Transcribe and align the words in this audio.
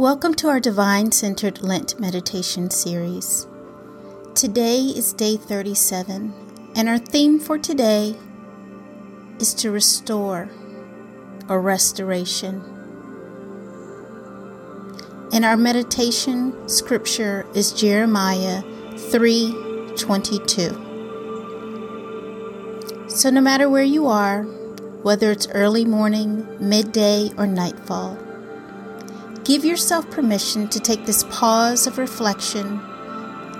Welcome 0.00 0.32
to 0.36 0.48
our 0.48 0.60
Divine 0.60 1.12
Centered 1.12 1.60
Lent 1.60 2.00
Meditation 2.00 2.70
Series. 2.70 3.46
Today 4.34 4.78
is 4.78 5.12
day 5.12 5.36
37, 5.36 6.32
and 6.74 6.88
our 6.88 6.96
theme 6.96 7.38
for 7.38 7.58
today 7.58 8.16
is 9.38 9.52
to 9.52 9.70
restore 9.70 10.48
or 11.50 11.60
restoration. 11.60 12.62
And 15.34 15.44
our 15.44 15.58
meditation 15.58 16.66
scripture 16.66 17.44
is 17.54 17.70
Jeremiah 17.70 18.62
3:22. 19.12 20.78
So 23.06 23.28
no 23.28 23.42
matter 23.42 23.68
where 23.68 23.82
you 23.82 24.06
are, 24.06 24.44
whether 25.02 25.30
it's 25.30 25.46
early 25.48 25.84
morning, 25.84 26.48
midday, 26.58 27.34
or 27.36 27.46
nightfall, 27.46 28.16
Give 29.44 29.64
yourself 29.64 30.10
permission 30.10 30.68
to 30.68 30.80
take 30.80 31.06
this 31.06 31.24
pause 31.24 31.86
of 31.86 31.98
reflection 31.98 32.80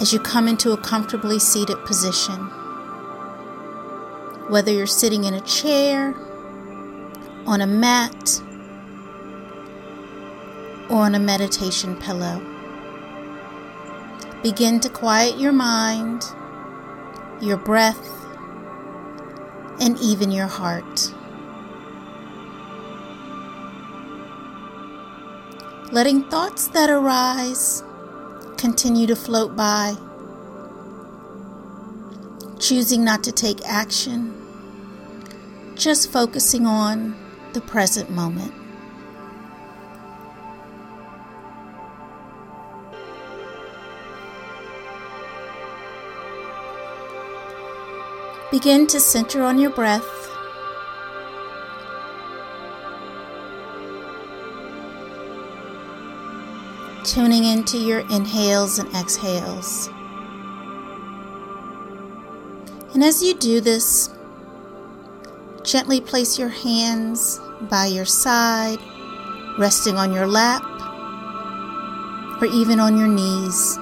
as 0.00 0.12
you 0.12 0.18
come 0.18 0.48
into 0.48 0.72
a 0.72 0.76
comfortably 0.76 1.38
seated 1.38 1.76
position. 1.84 2.38
Whether 4.48 4.72
you're 4.72 4.86
sitting 4.86 5.24
in 5.24 5.34
a 5.34 5.40
chair, 5.42 6.14
on 7.46 7.60
a 7.60 7.66
mat, 7.66 8.40
or 10.88 11.02
on 11.02 11.14
a 11.14 11.18
meditation 11.18 11.96
pillow. 11.96 12.40
Begin 14.42 14.80
to 14.80 14.88
quiet 14.88 15.38
your 15.38 15.52
mind, 15.52 16.22
your 17.40 17.56
breath, 17.56 18.08
and 19.80 19.98
even 19.98 20.30
your 20.30 20.46
heart. 20.46 21.12
Letting 25.92 26.24
thoughts 26.24 26.68
that 26.68 26.90
arise 26.90 27.82
continue 28.56 29.06
to 29.06 29.14
float 29.14 29.54
by, 29.54 29.94
choosing 32.58 33.04
not 33.04 33.22
to 33.22 33.32
take 33.32 33.64
action, 33.64 34.34
just 35.76 36.10
focusing 36.10 36.66
on 36.66 37.14
the 37.52 37.60
present 37.60 38.10
moment. 38.10 38.52
Begin 48.50 48.86
to 48.88 49.00
center 49.00 49.42
on 49.42 49.58
your 49.58 49.70
breath 49.70 50.15
tuning 57.16 57.44
into 57.44 57.78
your 57.78 58.00
inhales 58.10 58.78
and 58.78 58.94
exhales. 58.94 59.88
And 62.92 63.02
as 63.02 63.22
you 63.22 63.32
do 63.32 63.62
this, 63.62 64.10
gently 65.64 65.98
place 66.02 66.38
your 66.38 66.50
hands 66.50 67.40
by 67.70 67.86
your 67.86 68.04
side, 68.04 68.80
resting 69.58 69.96
on 69.96 70.12
your 70.12 70.26
lap 70.26 70.62
or 72.42 72.48
even 72.48 72.78
on 72.78 72.98
your 72.98 73.08
knees. 73.08 73.78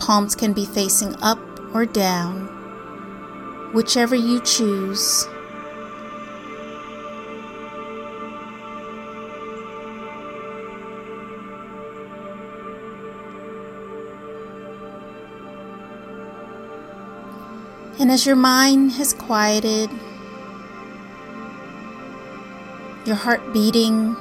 Palms 0.00 0.34
can 0.34 0.52
be 0.52 0.66
facing 0.66 1.14
up 1.22 1.38
or 1.72 1.86
down, 1.86 2.46
whichever 3.72 4.16
you 4.16 4.40
choose. 4.40 5.24
And 18.00 18.10
as 18.10 18.24
your 18.24 18.34
mind 18.34 18.92
has 18.92 19.12
quieted, 19.12 19.90
your 23.04 23.14
heart 23.14 23.52
beating 23.52 24.16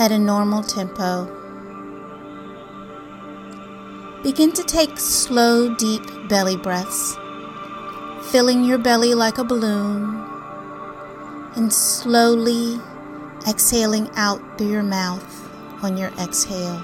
at 0.00 0.10
a 0.10 0.18
normal 0.18 0.64
tempo, 0.64 1.26
begin 4.24 4.50
to 4.54 4.64
take 4.64 4.98
slow, 4.98 5.72
deep 5.76 6.02
belly 6.28 6.56
breaths, 6.56 7.14
filling 8.32 8.64
your 8.64 8.78
belly 8.78 9.14
like 9.14 9.38
a 9.38 9.44
balloon 9.44 10.20
and 11.54 11.72
slowly 11.72 12.80
exhaling 13.46 14.10
out 14.16 14.40
through 14.58 14.72
your 14.72 14.82
mouth 14.82 15.48
on 15.84 15.96
your 15.96 16.10
exhale. 16.18 16.82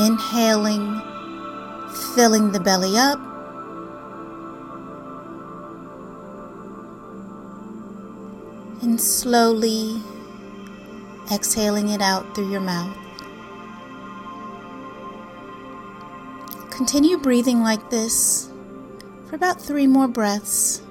Inhaling 0.00 1.13
filling 1.94 2.52
the 2.52 2.60
belly 2.60 2.96
up. 2.96 3.18
And 8.82 9.00
slowly 9.00 10.00
exhaling 11.32 11.88
it 11.88 12.00
out 12.02 12.34
through 12.34 12.50
your 12.50 12.60
mouth. 12.60 12.96
Continue 16.70 17.18
breathing 17.18 17.62
like 17.62 17.90
this 17.90 18.50
for 19.26 19.36
about 19.36 19.60
three 19.60 19.86
more 19.86 20.08
breaths. 20.08 20.82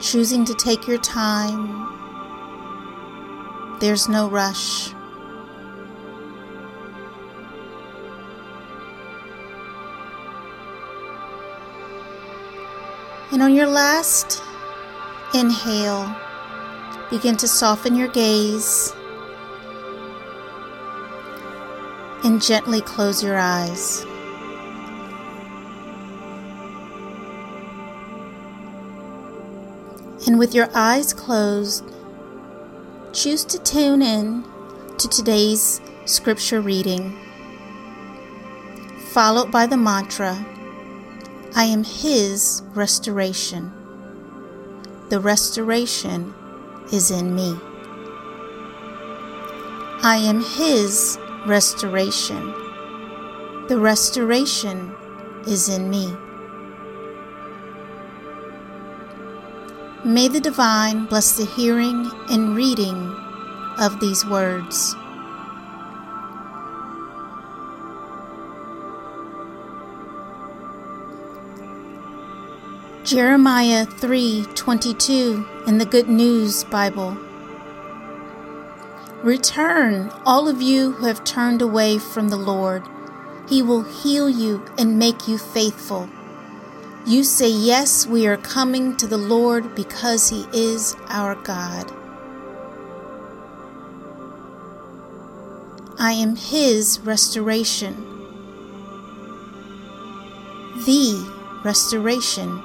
Choosing 0.00 0.44
to 0.44 0.54
take 0.54 0.86
your 0.86 0.98
time. 0.98 1.88
There's 3.80 4.08
no 4.08 4.28
rush. 4.28 4.92
And 13.32 13.42
on 13.42 13.54
your 13.54 13.66
last 13.66 14.42
inhale, 15.32 16.14
begin 17.08 17.34
to 17.38 17.48
soften 17.48 17.96
your 17.96 18.08
gaze 18.08 18.92
and 22.24 22.42
gently 22.42 22.82
close 22.82 23.24
your 23.24 23.38
eyes. 23.38 24.04
And 30.26 30.38
with 30.38 30.54
your 30.54 30.68
eyes 30.74 31.14
closed, 31.14 31.90
choose 33.14 33.46
to 33.46 33.58
tune 33.58 34.02
in 34.02 34.44
to 34.98 35.08
today's 35.08 35.80
scripture 36.04 36.60
reading, 36.60 37.18
followed 39.08 39.50
by 39.50 39.66
the 39.66 39.78
mantra 39.78 40.44
I 41.54 41.64
am 41.64 41.84
His 41.84 42.62
restoration. 42.74 43.70
The 45.10 45.20
restoration 45.20 46.32
is 46.90 47.10
in 47.10 47.34
me. 47.34 47.54
I 50.02 50.16
am 50.16 50.42
His 50.42 51.18
restoration. 51.46 52.54
The 53.68 53.78
restoration 53.78 54.94
is 55.46 55.68
in 55.68 55.90
me. 55.90 56.16
May 60.06 60.28
the 60.28 60.40
divine 60.40 61.04
bless 61.04 61.36
the 61.36 61.44
hearing 61.44 62.10
and 62.30 62.56
reading 62.56 63.14
of 63.78 64.00
these 64.00 64.24
words. 64.24 64.96
Jeremiah 73.12 73.84
3:22 73.84 75.44
in 75.66 75.76
the 75.76 75.84
Good 75.84 76.08
News 76.08 76.64
Bible. 76.64 77.14
Return, 79.22 80.10
all 80.24 80.48
of 80.48 80.62
you 80.62 80.92
who 80.92 81.04
have 81.04 81.22
turned 81.22 81.60
away 81.60 81.98
from 81.98 82.30
the 82.30 82.38
Lord. 82.38 82.84
He 83.46 83.60
will 83.60 83.82
heal 83.82 84.30
you 84.30 84.64
and 84.78 84.98
make 84.98 85.28
you 85.28 85.36
faithful. 85.36 86.08
You 87.04 87.22
say, 87.22 87.50
Yes, 87.50 88.06
we 88.06 88.26
are 88.26 88.38
coming 88.38 88.96
to 88.96 89.06
the 89.06 89.18
Lord 89.18 89.74
because 89.74 90.30
He 90.30 90.46
is 90.54 90.96
our 91.08 91.34
God. 91.34 91.92
I 95.98 96.12
am 96.12 96.36
His 96.36 96.98
restoration. 97.00 97.94
The 100.86 101.30
restoration 101.62 102.62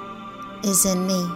is 0.62 0.84
in 0.84 1.06
me. 1.06 1.26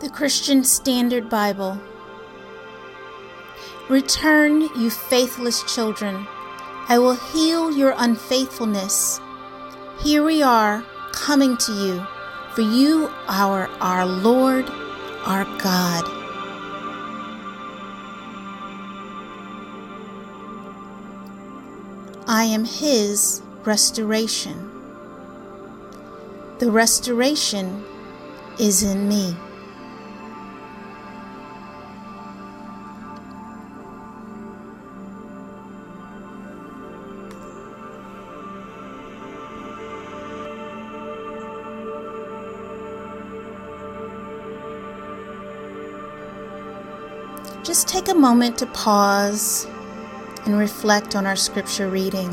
The 0.00 0.10
Christian 0.10 0.62
Standard 0.62 1.28
Bible. 1.28 1.80
Return, 3.88 4.62
you 4.76 4.90
faithless 4.90 5.62
children. 5.74 6.26
I 6.88 6.98
will 6.98 7.14
heal 7.14 7.76
your 7.76 7.94
unfaithfulness. 7.96 9.20
Here 10.00 10.22
we 10.22 10.42
are, 10.42 10.84
coming 11.16 11.56
to 11.56 11.72
you, 11.72 12.06
for 12.54 12.60
you 12.60 13.10
are 13.26 13.68
our 13.80 14.06
Lord, 14.06 14.68
our 15.24 15.44
God. 15.58 16.04
I 22.28 22.44
am 22.44 22.64
His 22.64 23.42
restoration. 23.64 24.70
The 26.58 26.70
restoration 26.70 27.84
is 28.58 28.82
in 28.82 29.08
me. 29.08 29.36
Just 47.66 47.88
take 47.88 48.06
a 48.06 48.14
moment 48.14 48.58
to 48.58 48.66
pause 48.66 49.66
and 50.44 50.56
reflect 50.56 51.16
on 51.16 51.26
our 51.26 51.34
scripture 51.34 51.88
reading. 51.90 52.30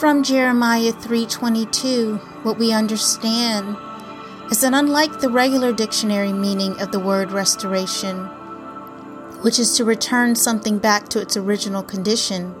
From 0.00 0.24
Jeremiah 0.24 0.92
3:22, 0.92 2.16
what 2.42 2.58
we 2.58 2.72
understand 2.72 3.76
is 4.54 4.60
that 4.60 4.72
unlike 4.72 5.18
the 5.18 5.28
regular 5.28 5.72
dictionary 5.72 6.32
meaning 6.32 6.80
of 6.80 6.92
the 6.92 7.00
word 7.00 7.32
restoration, 7.32 8.16
which 9.42 9.58
is 9.58 9.76
to 9.76 9.84
return 9.84 10.36
something 10.36 10.78
back 10.78 11.08
to 11.08 11.20
its 11.20 11.36
original 11.36 11.82
condition, 11.82 12.54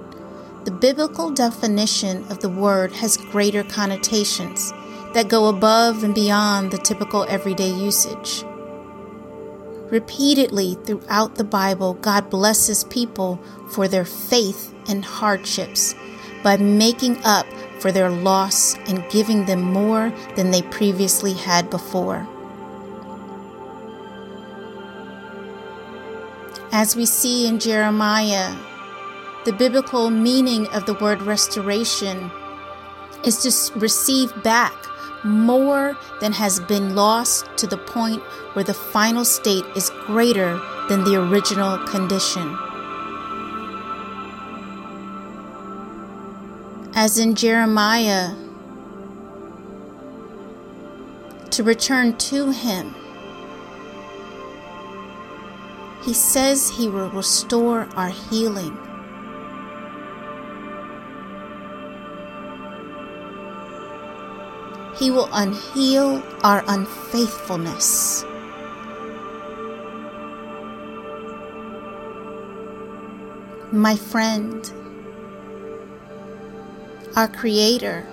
the 0.64 0.72
biblical 0.72 1.30
definition 1.30 2.24
of 2.32 2.40
the 2.40 2.48
word 2.48 2.90
has 2.90 3.16
greater 3.16 3.62
connotations 3.62 4.72
that 5.12 5.28
go 5.28 5.46
above 5.46 6.02
and 6.02 6.16
beyond 6.16 6.72
the 6.72 6.78
typical 6.78 7.26
everyday 7.28 7.70
usage. 7.70 8.42
Repeatedly 9.88 10.76
throughout 10.84 11.36
the 11.36 11.44
Bible, 11.44 11.94
God 11.94 12.28
blesses 12.28 12.82
people 12.82 13.36
for 13.70 13.86
their 13.86 14.04
faith 14.04 14.74
in 14.88 15.04
hardships 15.04 15.94
by 16.42 16.56
making 16.56 17.22
up 17.22 17.46
for 17.84 17.92
their 17.92 18.08
loss 18.08 18.76
and 18.86 19.06
giving 19.10 19.44
them 19.44 19.60
more 19.60 20.10
than 20.36 20.50
they 20.50 20.62
previously 20.62 21.34
had 21.34 21.68
before. 21.68 22.26
As 26.72 26.96
we 26.96 27.04
see 27.04 27.46
in 27.46 27.58
Jeremiah, 27.58 28.56
the 29.44 29.52
biblical 29.52 30.08
meaning 30.08 30.66
of 30.68 30.86
the 30.86 30.94
word 30.94 31.20
restoration 31.20 32.30
is 33.22 33.42
to 33.42 33.78
receive 33.78 34.32
back 34.42 34.72
more 35.22 35.94
than 36.22 36.32
has 36.32 36.60
been 36.60 36.94
lost 36.94 37.44
to 37.58 37.66
the 37.66 37.76
point 37.76 38.22
where 38.54 38.64
the 38.64 38.72
final 38.72 39.26
state 39.26 39.66
is 39.76 39.90
greater 40.06 40.58
than 40.88 41.04
the 41.04 41.20
original 41.20 41.76
condition. 41.86 42.56
As 46.94 47.18
in 47.18 47.34
Jeremiah, 47.34 48.34
to 51.50 51.62
return 51.62 52.16
to 52.18 52.50
Him. 52.52 52.94
He 56.04 56.14
says 56.14 56.70
He 56.70 56.88
will 56.88 57.10
restore 57.10 57.88
our 57.96 58.10
healing. 58.10 58.78
He 64.96 65.10
will 65.10 65.28
unheal 65.32 66.22
our 66.44 66.62
unfaithfulness. 66.68 68.24
My 73.72 73.96
friend, 73.96 74.72
our 77.16 77.28
Creator, 77.28 78.04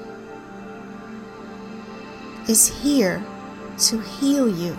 is 2.47 2.67
here 2.83 3.23
to 3.77 3.99
heal 3.99 4.47
you. 4.47 4.77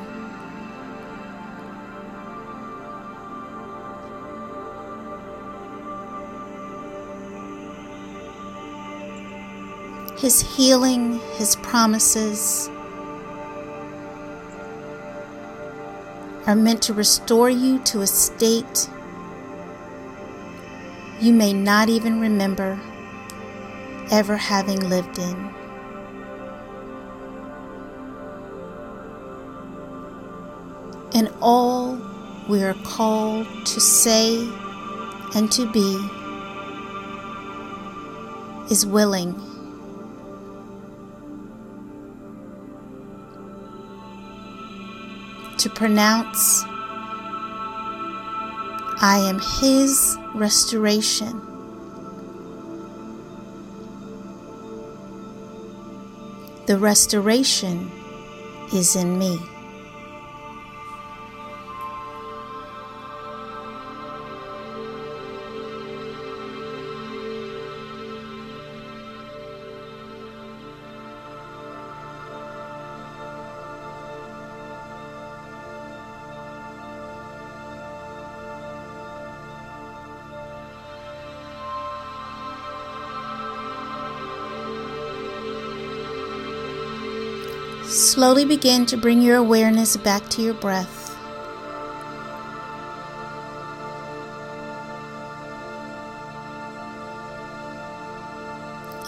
His 10.19 10.57
healing, 10.57 11.19
His 11.37 11.57
promises 11.57 12.69
are 16.47 16.55
meant 16.55 16.83
to 16.83 16.95
restore 16.95 17.51
you 17.51 17.81
to 17.81 18.03
a 18.03 18.07
state 18.07 18.89
you 21.21 21.33
may 21.33 21.53
not 21.53 21.89
even 21.89 22.21
remember 22.21 22.81
ever 24.13 24.37
having 24.37 24.79
lived 24.91 25.19
in. 25.19 25.55
And 31.15 31.31
all 31.41 31.99
we 32.47 32.63
are 32.63 32.75
called 32.85 33.47
to 33.65 33.81
say 33.81 34.47
and 35.35 35.51
to 35.53 35.71
be 35.73 35.97
is 38.71 38.85
willing. 38.85 39.35
To 45.57 45.71
pronounce, 45.71 46.65
I 49.01 49.25
am 49.27 49.41
His 49.61 50.19
restoration. 50.35 51.52
The 56.73 56.79
restoration 56.79 57.91
is 58.73 58.97
in 58.97 59.19
me. 59.19 59.39
Slowly 87.93 88.47
begin 88.47 88.87
to 88.87 88.97
bring 88.97 89.21
your 89.21 89.37
awareness 89.37 89.99
back 89.99 90.27
to 90.31 90.41
your 90.41 90.55
breath. 90.55 91.15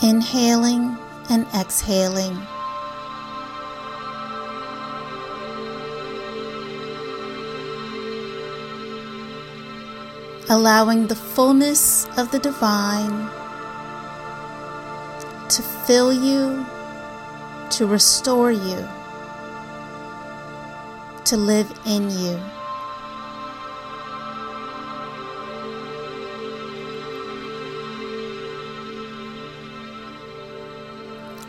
Inhaling 0.02 0.98
and 1.30 1.46
exhaling. 1.54 2.36
Allowing 10.50 11.06
the 11.06 11.16
fullness 11.16 12.06
of 12.18 12.30
the 12.32 12.38
divine 12.38 13.30
to 15.48 15.62
fill 15.62 16.12
you 16.12 16.66
to 17.70 17.86
restore 17.86 18.52
you, 18.52 18.86
to 21.24 21.36
live 21.36 21.72
in 21.86 22.10
you. 22.10 22.40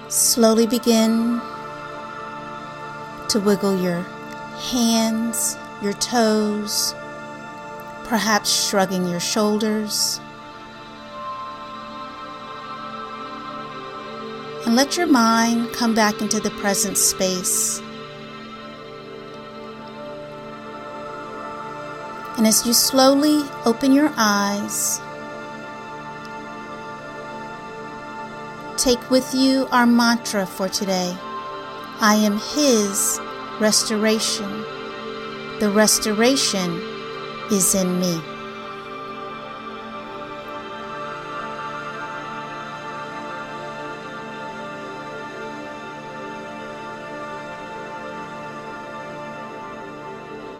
Slowly 0.07 0.65
begin 0.65 1.41
to 3.29 3.39
wiggle 3.39 3.81
your 3.81 4.01
hands, 4.71 5.57
your 5.81 5.93
toes, 5.93 6.93
perhaps 8.05 8.49
shrugging 8.49 9.07
your 9.07 9.19
shoulders. 9.19 10.21
And 14.65 14.75
let 14.75 14.97
your 14.97 15.07
mind 15.07 15.71
come 15.73 15.93
back 15.93 16.21
into 16.21 16.39
the 16.39 16.49
present 16.51 16.97
space. 16.97 17.81
And 22.37 22.45
as 22.47 22.65
you 22.65 22.73
slowly 22.73 23.43
open 23.65 23.93
your 23.93 24.11
eyes, 24.17 24.99
take 28.77 29.09
with 29.09 29.33
you 29.33 29.67
our 29.71 29.85
mantra 29.85 30.45
for 30.45 30.67
today 30.67 31.15
I 32.01 32.15
am 32.15 32.37
His 32.39 33.19
restoration. 33.61 34.51
The 35.59 35.71
restoration 35.73 36.81
is 37.49 37.73
in 37.73 37.99
me. 38.01 38.34